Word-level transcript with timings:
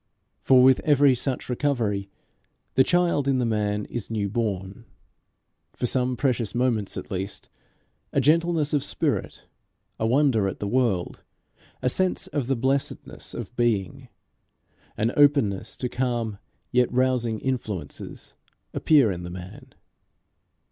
For 0.41 0.63
with 0.63 0.79
every 0.79 1.13
such 1.13 1.47
recovery 1.47 2.09
the 2.73 2.83
child 2.83 3.27
in 3.27 3.37
the 3.37 3.45
man 3.45 3.85
is 3.85 4.09
new 4.09 4.29
born 4.29 4.85
for 5.73 5.85
some 5.85 6.17
precious 6.17 6.55
moments 6.55 6.97
at 6.97 7.11
least; 7.11 7.49
a 8.11 8.19
gentleness 8.19 8.73
of 8.73 8.83
spirit, 8.83 9.43
a 9.99 10.07
wonder 10.07 10.47
at 10.47 10.57
the 10.57 10.65
world, 10.67 11.21
a 11.83 11.87
sense 11.87 12.25
of 12.25 12.47
the 12.47 12.55
blessedness 12.55 13.35
of 13.35 13.55
being, 13.55 14.07
an 14.97 15.11
openness 15.15 15.77
to 15.77 15.87
calm 15.87 16.39
yet 16.71 16.91
rousing 16.91 17.39
influences, 17.39 18.33
appear 18.73 19.11
in 19.11 19.21
the 19.21 19.29
man. 19.29 19.75